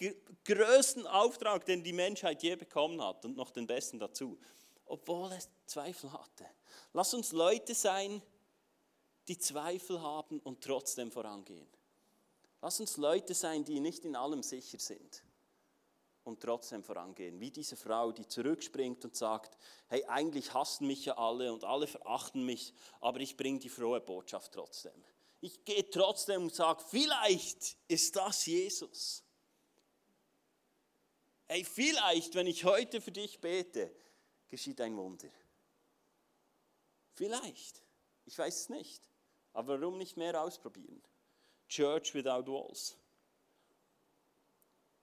[0.45, 4.39] größten Auftrag, den die Menschheit je bekommen hat und noch den besten dazu
[4.91, 6.45] obwohl er Zweifel hatte.
[6.93, 8.21] Lass uns Leute sein,
[9.27, 11.67] die Zweifel haben und trotzdem vorangehen.
[12.61, 15.23] Lass uns Leute sein, die nicht in allem sicher sind
[16.25, 17.39] und trotzdem vorangehen.
[17.39, 21.87] Wie diese Frau, die zurückspringt und sagt, hey, eigentlich hassen mich ja alle und alle
[21.87, 25.03] verachten mich, aber ich bringe die frohe Botschaft trotzdem.
[25.39, 29.23] Ich gehe trotzdem und sage, vielleicht ist das Jesus.
[31.47, 33.91] Hey, vielleicht, wenn ich heute für dich bete,
[34.51, 35.29] geschieht ein Wunder.
[37.13, 37.81] Vielleicht,
[38.25, 39.01] ich weiß es nicht,
[39.53, 41.01] aber warum nicht mehr ausprobieren?
[41.67, 42.97] Church without walls.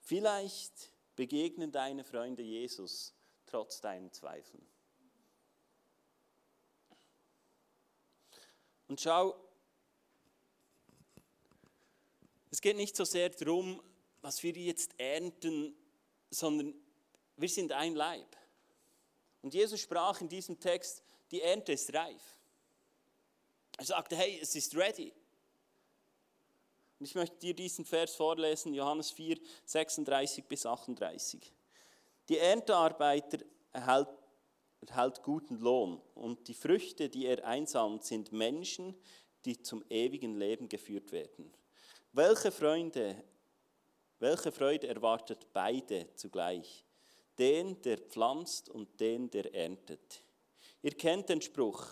[0.01, 3.15] Vielleicht begegnen deine Freunde Jesus
[3.47, 4.67] trotz deinen Zweifeln.
[8.87, 9.35] Und schau,
[12.51, 13.83] es geht nicht so sehr darum,
[14.21, 15.75] was wir jetzt ernten,
[16.31, 16.75] sondern
[17.37, 18.38] wir sind ein Leib.
[19.43, 22.23] Und Jesus sprach in diesem Text, die Ernte ist reif.
[23.77, 25.13] Er sagte, hey, es ist ready.
[26.99, 31.53] Und ich möchte dir diesen Vers vorlesen, Johannes 4, 36 bis 38.
[32.29, 33.39] Die Erntearbeiter
[33.73, 34.09] erhält,
[34.81, 38.97] erhält guten Lohn und die Früchte, die er einsammelt, sind Menschen,
[39.45, 41.53] die zum ewigen Leben geführt werden.
[42.13, 43.23] Welche Freunde
[44.21, 46.85] Welche Freude erwartet beide zugleich?
[47.39, 50.23] Den, der pflanzt und den, der erntet.
[50.83, 51.87] Ihr kennt den Spruch,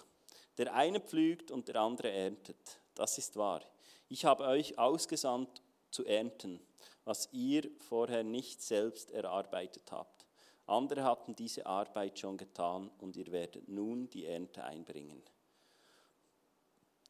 [0.58, 2.80] der eine pflügt und der andere erntet.
[2.94, 3.62] Das ist wahr.
[4.08, 6.60] Ich habe euch ausgesandt zu ernten,
[7.04, 10.26] was ihr vorher nicht selbst erarbeitet habt.
[10.66, 15.22] Andere hatten diese Arbeit schon getan und ihr werdet nun die Ernte einbringen.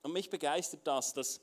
[0.02, 1.40] Und mich begeistert das, dass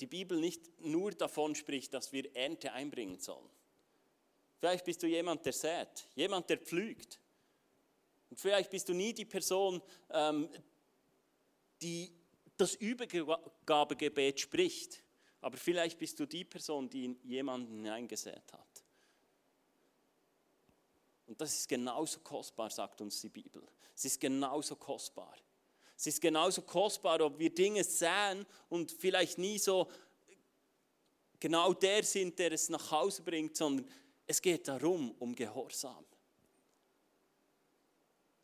[0.00, 3.48] die Bibel nicht nur davon spricht, dass wir Ernte einbringen sollen.
[4.62, 7.18] Vielleicht bist du jemand, der sät, jemand, der pflügt.
[8.30, 10.48] Und vielleicht bist du nie die Person, ähm,
[11.80, 12.12] die
[12.56, 15.02] das Übergabegebet spricht.
[15.40, 18.84] Aber vielleicht bist du die Person, die in jemanden hineingesät hat.
[21.26, 23.66] Und das ist genauso kostbar, sagt uns die Bibel.
[23.96, 25.34] Es ist genauso kostbar.
[25.96, 29.90] Es ist genauso kostbar, ob wir Dinge sehen und vielleicht nie so
[31.40, 33.84] genau der sind, der es nach Hause bringt, sondern
[34.26, 36.04] es geht darum, um Gehorsam.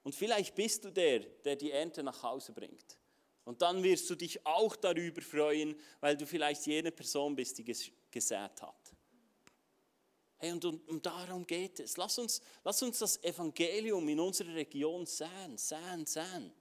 [0.02, 2.98] Und vielleicht bist du der, der die Ernte nach Hause bringt.
[3.44, 7.64] Und dann wirst du dich auch darüber freuen, weil du vielleicht jene Person bist, die
[7.64, 8.92] gesät hat.
[10.36, 11.96] Hey, und, und, und, darum geht es.
[11.96, 16.52] Lass uns, lass uns das Evangelium in unserer Region säen, säen, säen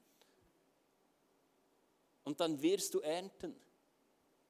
[2.27, 3.55] und dann wirst du ernten.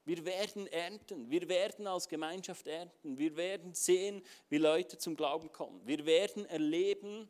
[0.08, 1.30] Wir werden ernten.
[1.30, 3.18] Wir werden als Gemeinschaft ernten.
[3.18, 5.86] Wir werden sehen, wie Leute zum Glauben kommen.
[5.86, 7.28] Wir werden erleben,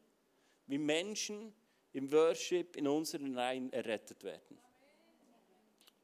[0.68, 1.56] wie Menschen
[1.94, 4.60] im Worship in unseren Reihen errettet werden.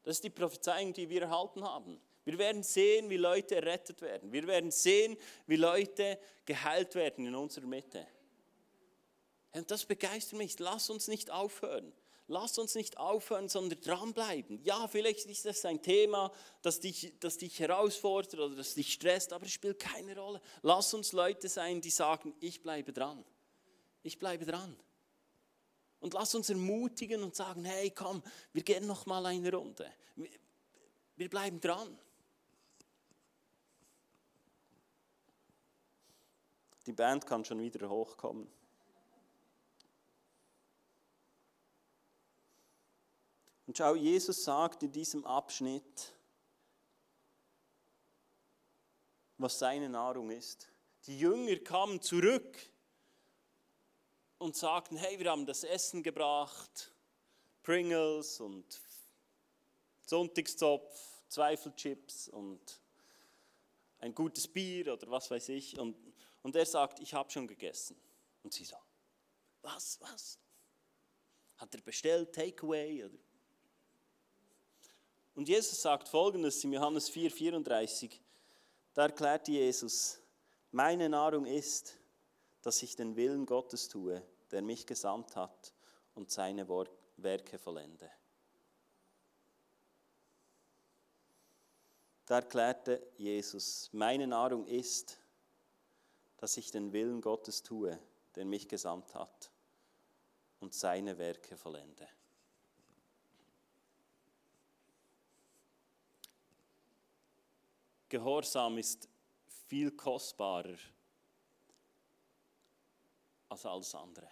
[0.02, 2.02] Das ist die Prophezeiung, die wir erhalten haben.
[2.26, 4.34] Wir werden sehen, wie Leute errettet werden.
[4.34, 8.08] Wir werden sehen, wie Leute geheilt werden in unserer Mitte.
[9.52, 10.58] Und das begeistert mich.
[10.58, 11.94] Lass uns nicht aufhören.
[12.34, 14.60] Lass uns nicht aufhören, sondern dranbleiben.
[14.63, 16.32] Ja, vielleicht ist das ein Thema,
[16.63, 20.41] das dich, das dich herausfordert oder das dich stresst, aber es spielt keine Rolle.
[20.63, 23.24] Lass uns Leute sein, die sagen, ich bleibe dran.
[24.02, 24.76] Ich bleibe dran.
[26.00, 29.88] Und lass uns ermutigen und sagen, hey, komm, wir gehen noch mal eine Runde.
[31.15, 32.00] Wir bleiben dran.
[36.88, 38.48] Die Band kann schon wieder hochkommen.
[43.74, 46.13] Und schau, Jesus sagt in diesem Abschnitt,
[49.40, 50.69] was seine Nahrung ist.
[51.08, 52.56] Die Jünger kamen zurück
[54.38, 56.94] und sagten, hey, wir haben das Essen gebracht,
[57.63, 58.80] Pringles und
[60.06, 62.80] Sonntagszopf, Zweifelchips und
[63.98, 65.80] ein gutes Bier oder was weiß ich.
[65.80, 65.98] Und,
[66.44, 68.00] und er sagt, ich habe schon gegessen.
[68.44, 68.86] Und sie sagen,
[69.63, 70.38] was, was?
[71.58, 73.06] Hat er bestellt, Takeaway?
[73.06, 73.17] Oder?
[75.36, 78.19] Und Jesus sagt folgendes in Johannes 4,34.
[78.94, 80.19] Da erklärt Jesus:
[80.71, 81.98] Meine Nahrung ist,
[82.62, 84.21] dass ich den Willen Gottes tue,
[84.52, 85.73] der mich gesandt hat
[86.13, 86.67] und seine
[87.17, 88.10] Werke vollende.
[92.25, 95.19] Da erklärte Jesus: Meine Nahrung ist,
[96.38, 98.00] dass ich den Willen Gottes tue,
[98.36, 99.52] der mich gesandt hat
[100.60, 102.08] und seine Werke vollende.
[108.14, 109.10] Gehorsam ist
[109.68, 110.78] viel kostbarer
[113.50, 114.30] als alles andere.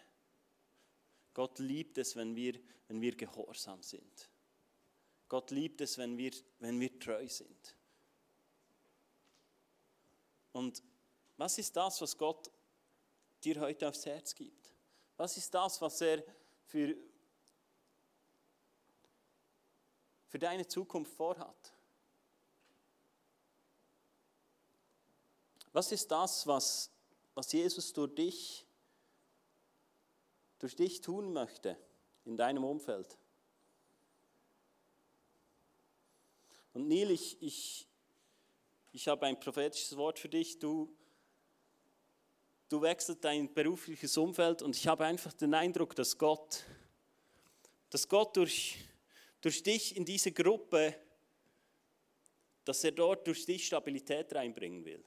[1.33, 4.29] Gott liebt es, wenn wir, wenn wir gehorsam sind.
[5.27, 7.75] Gott liebt es, wenn wir, wenn wir treu sind.
[10.51, 10.83] Und
[11.37, 12.51] was ist das, was Gott
[13.43, 14.75] dir heute aufs Herz gibt?
[15.17, 16.23] Was ist das, was er
[16.67, 16.95] für,
[20.27, 21.73] für deine Zukunft vorhat?
[25.73, 26.91] Was ist das, was,
[27.33, 28.65] was Jesus durch dich,
[30.59, 31.77] durch dich tun möchte
[32.25, 33.17] in deinem Umfeld?
[36.73, 37.87] Und Neil, ich, ich,
[38.91, 40.59] ich habe ein prophetisches Wort für dich.
[40.59, 40.93] Du,
[42.69, 46.63] du wechselst dein berufliches Umfeld und ich habe einfach den Eindruck, dass Gott,
[47.89, 48.77] dass Gott durch,
[49.41, 50.95] durch dich in diese Gruppe,
[52.63, 55.03] dass er dort durch dich Stabilität reinbringen will.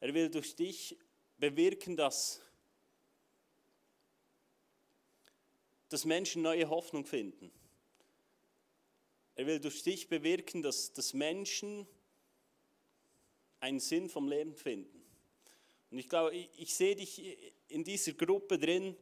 [0.00, 0.98] Er will durch dich
[1.36, 2.40] bewirken, dass,
[5.88, 7.52] dass Menschen neue Hoffnung finden.
[9.34, 11.86] Er will durch dich bewirken, dass, dass Menschen
[13.60, 15.02] einen Sinn vom Leben finden.
[15.90, 17.22] Und ich glaube, ich, ich sehe dich
[17.68, 18.96] in dieser Gruppe drin.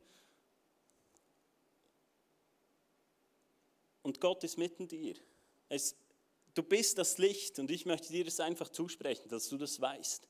[4.03, 5.15] Und Gott ist mitten dir.
[5.69, 5.97] Es,
[6.55, 10.27] du bist das Licht und ich möchte dir das einfach zusprechen, dass du das weißt.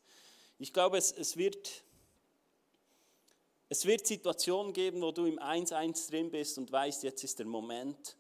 [0.59, 1.84] Ich glaube, es, es, wird,
[3.68, 7.46] es wird Situationen geben, wo du im 1-1 drin bist und weißt, jetzt ist der
[7.46, 8.16] Moment,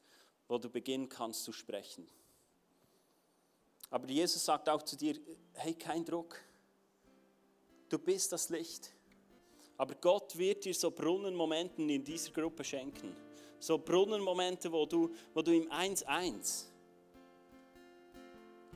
[0.46, 2.08] wo du beginnen kannst zu sprechen.
[3.90, 5.18] Aber Jesus sagt auch zu dir,
[5.54, 6.40] hey, kein Druck.
[7.88, 8.92] Du bist das Licht.
[9.76, 13.16] Aber Gott wird dir so Brunnenmomente in dieser Gruppe schenken.
[13.58, 16.66] So Brunnenmomente, wo du, wo du im 1-1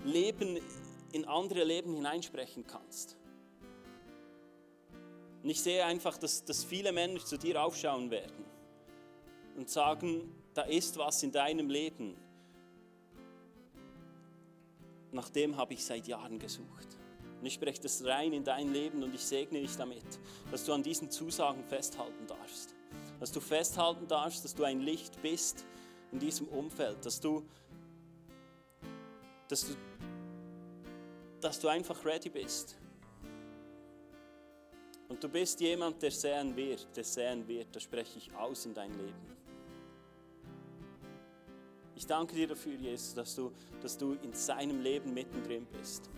[0.04, 0.58] Leben
[1.12, 3.16] in andere Leben hineinsprechen kannst.
[5.42, 8.44] Und ich sehe einfach, dass, dass viele Männer zu dir aufschauen werden
[9.56, 12.16] und sagen, da ist was in deinem Leben.
[15.10, 16.98] Nach dem habe ich seit Jahren gesucht.
[17.40, 20.04] Und ich spreche das rein in dein Leben und ich segne dich damit,
[20.52, 22.76] dass du an diesen Zusagen festhalten darfst.
[23.18, 25.64] Dass du festhalten darfst, dass du ein Licht bist
[26.12, 27.44] in diesem Umfeld, dass du,
[29.48, 29.74] dass du,
[31.40, 32.76] dass du einfach ready bist.
[35.12, 38.72] Und du bist jemand, der säen wird, der säen wird, das spreche ich aus in
[38.72, 39.36] dein Leben.
[41.94, 43.52] Ich danke dir dafür, Jesus, dass du,
[43.82, 46.08] dass du in seinem Leben mittendrin bist.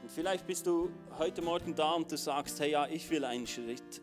[0.00, 3.46] Und vielleicht bist du heute Morgen da und du sagst, hey ja, ich will einen
[3.46, 4.00] Schritt,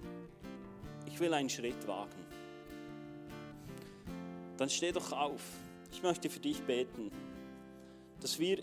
[1.08, 2.24] ich will einen Schritt wagen.
[4.58, 5.42] Dann steh doch auf.
[5.96, 7.10] Ich möchte für dich beten,
[8.20, 8.62] dass wir,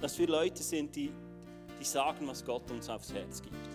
[0.00, 1.12] dass wir Leute sind, die,
[1.78, 3.68] die sagen, was Gott uns aufs Herz gibt.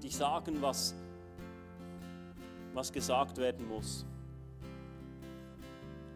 [0.00, 0.94] Die sagen, was,
[2.74, 4.06] was gesagt werden muss.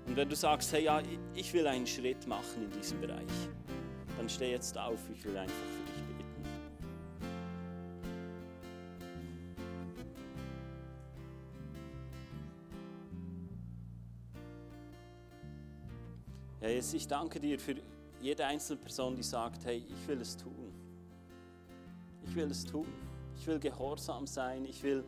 [0.06, 1.02] Und wenn du sagst, hey ja,
[1.34, 3.26] ich will einen Schritt machen in diesem Bereich,
[4.16, 5.77] dann steh jetzt auf, ich will einfach
[16.78, 17.74] Jesus, ich danke dir für
[18.20, 20.72] jede einzelne Person, die sagt, hey, ich will es tun.
[22.24, 22.86] Ich will es tun.
[23.36, 24.64] Ich will gehorsam sein.
[24.64, 25.02] Ich will,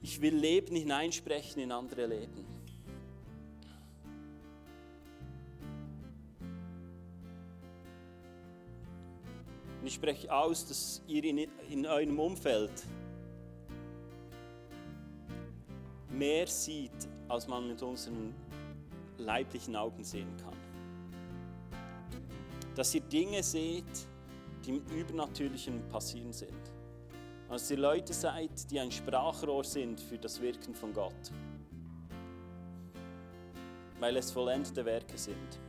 [0.00, 2.46] ich will Leben hineinsprechen in andere Leben.
[9.82, 12.72] Und ich spreche aus, dass ihr in, in eurem Umfeld
[16.08, 18.34] mehr sieht, als man mit unseren
[19.18, 20.53] leiblichen Augen sehen kann.
[22.74, 23.84] Dass ihr Dinge seht,
[24.64, 26.72] die im Übernatürlichen passieren sind.
[27.48, 31.32] Dass ihr Leute seid, die ein Sprachrohr sind für das Wirken von Gott.
[34.00, 35.60] Weil es vollendete Werke sind.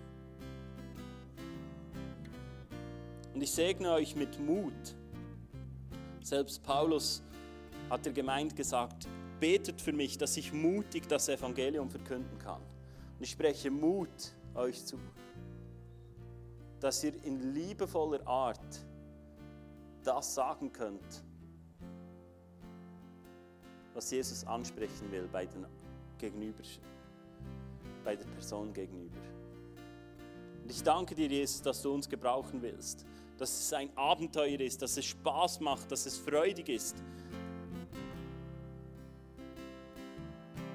[3.34, 4.96] Und ich segne euch mit Mut.
[6.22, 7.22] Selbst Paulus
[7.90, 9.08] hat der Gemeinde gesagt,
[9.40, 12.62] betet für mich, dass ich mutig das Evangelium verkünden kann.
[12.62, 14.98] Und ich spreche Mut euch zu,
[16.86, 18.86] dass ihr in liebevoller Art
[20.04, 21.24] das sagen könnt,
[23.96, 25.66] was Jesus ansprechen will bei, den
[26.20, 26.62] gegenüber,
[28.04, 29.18] bei der Person gegenüber.
[30.62, 33.04] Und ich danke dir, Jesus, dass du uns gebrauchen willst,
[33.40, 36.98] dass es ein Abenteuer ist, dass es Spaß macht, dass es freudig ist,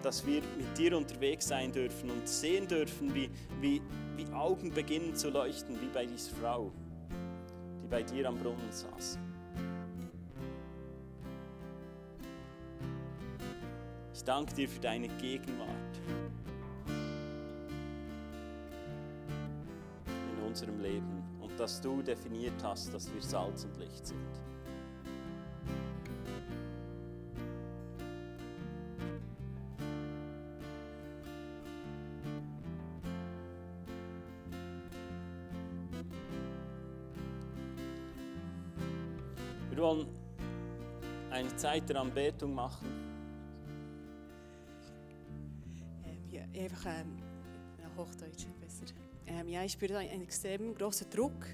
[0.03, 3.31] dass wir mit dir unterwegs sein dürfen und sehen dürfen, wie,
[3.61, 3.83] wie,
[4.17, 6.73] wie Augen beginnen zu leuchten, wie bei dieser Frau,
[7.83, 9.19] die bei dir am Brunnen saß.
[14.15, 16.01] Ich danke dir für deine Gegenwart
[20.07, 24.50] in unserem Leben und dass du definiert hast, dass wir Salz und Licht sind.
[41.71, 42.89] Zeit der Anbetung machen.
[46.05, 47.23] Ähm, ja, einfach ähm,
[47.97, 48.93] Hochdeutsch besser.
[49.29, 51.47] Ähm, ja, ich spüre einen, einen extrem großen Druck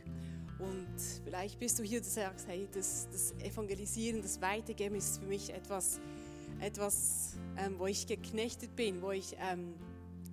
[0.58, 5.26] und vielleicht bist du hier und sagst, hey, das, das Evangelisieren, das Weitergeben ist für
[5.26, 6.00] mich etwas,
[6.60, 9.74] etwas ähm, wo ich geknechtet bin, wo ich ähm,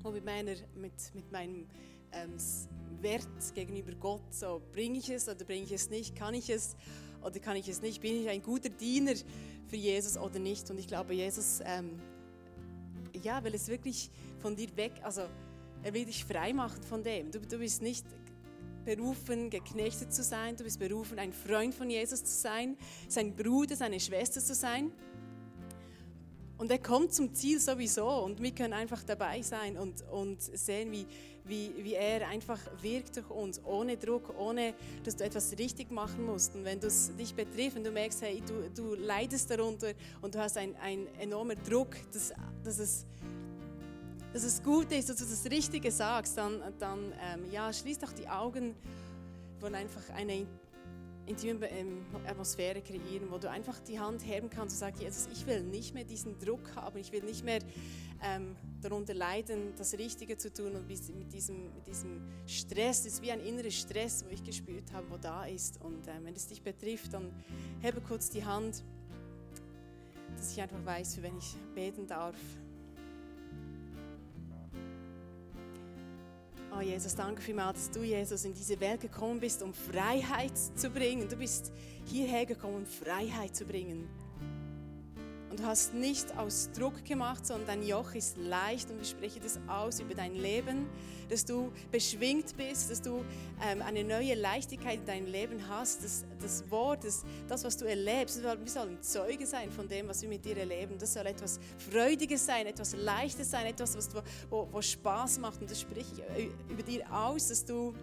[0.01, 1.67] wo mit, meiner, mit, mit meinem
[2.13, 2.37] ähm,
[3.01, 6.77] Wert gegenüber Gott, so bringe ich es oder bringe ich es nicht, kann ich es
[7.21, 9.15] oder kann ich es nicht, bin ich ein guter Diener
[9.67, 11.99] für Jesus oder nicht und ich glaube, Jesus ähm,
[13.21, 15.23] ja, will es wirklich von dir weg, also
[15.83, 17.31] er will dich frei machen von dem.
[17.31, 18.05] Du, du bist nicht
[18.85, 23.75] berufen, geknechtet zu sein, du bist berufen, ein Freund von Jesus zu sein, sein Bruder,
[23.75, 24.91] seine Schwester zu sein.
[26.63, 30.93] Und er kommt zum Ziel sowieso und wir können einfach dabei sein und, und sehen,
[30.93, 31.05] wie,
[31.43, 36.25] wie, wie er einfach wirkt durch uns, ohne Druck, ohne dass du etwas richtig machen
[36.25, 36.55] musst.
[36.55, 39.91] Und wenn es dich betrifft und du merkst, hey, du, du leidest darunter
[40.21, 42.31] und du hast einen, enormen Druck, dass,
[42.63, 43.05] dass, es,
[44.31, 48.13] dass es gut ist, dass du das Richtige sagst, dann, dann ähm, ja, schließ doch
[48.13, 48.73] die Augen
[49.59, 50.47] von einfach eine
[51.25, 51.69] intime
[52.27, 55.93] Atmosphäre kreieren, wo du einfach die Hand heben kannst und sagst, Jesus, ich will nicht
[55.93, 57.59] mehr diesen Druck haben, ich will nicht mehr
[58.21, 63.21] ähm, darunter leiden, das Richtige zu tun und mit diesem, mit diesem Stress, das ist
[63.21, 65.81] wie ein innerer Stress, wo ich gespürt habe, wo da ist.
[65.81, 67.31] Und ähm, wenn es dich betrifft, dann
[67.81, 68.83] hebe kurz die Hand,
[70.35, 72.35] dass ich einfach weiß, für wen ich beten darf.
[76.75, 80.89] Oh Jesus, danke vielmals, dass du, Jesus, in diese Welt gekommen bist, um Freiheit zu
[80.89, 81.29] bringen.
[81.29, 81.71] Du bist
[82.05, 84.09] hierher gekommen, um Freiheit zu bringen.
[85.53, 89.39] Und du hast nicht aus Druck gemacht, sondern dein Joch ist leicht und ich spreche
[89.39, 90.87] das aus über dein Leben,
[91.29, 93.23] dass du beschwingt bist, dass du
[93.63, 96.03] ähm, eine neue Leichtigkeit in deinem Leben hast.
[96.03, 100.23] Das, das Wort, das, das, was du erlebst, wir sollen Zeuge sein von dem, was
[100.23, 100.97] wir mit dir erleben.
[100.97, 101.59] Das soll etwas
[101.91, 104.09] Freudiges sein, etwas Leichtes sein, etwas, was,
[104.49, 105.61] wo, wo Spaß macht.
[105.61, 107.93] Und das spreche ich über dir aus, dass du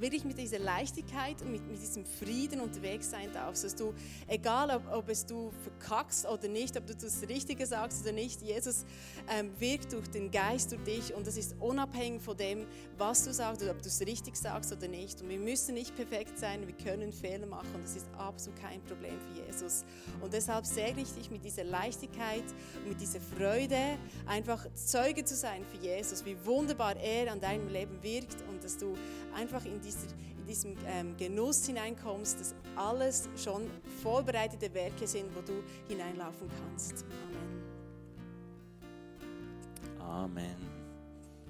[0.00, 3.94] wirklich mit dieser Leichtigkeit und mit, mit diesem Frieden unterwegs sein darfst, dass du,
[4.26, 8.42] egal ob, ob es du verkackst oder nicht, ob du das Richtige sagst oder nicht,
[8.42, 8.84] Jesus
[9.28, 13.32] ähm, wirkt durch den Geist durch dich und das ist unabhängig von dem, was du
[13.32, 15.22] sagst oder ob du es richtig sagst oder nicht.
[15.22, 18.82] Und wir müssen nicht perfekt sein, wir können Fehler machen und das ist absolut kein
[18.84, 19.84] Problem für Jesus.
[20.20, 22.44] Und deshalb segne ich dich mit dieser Leichtigkeit
[22.82, 27.68] und mit dieser Freude, einfach Zeuge zu sein für Jesus, wie wunderbar er an deinem
[27.68, 28.94] Leben wirkt und dass du
[29.34, 30.08] einfach in, dieser,
[30.38, 33.62] in diesem ähm, Genuss hineinkommst, dass alles schon
[34.02, 37.04] vorbereitete Werke sind, wo du hineinlaufen kannst.
[37.26, 37.62] Amen.
[40.00, 40.77] Amen.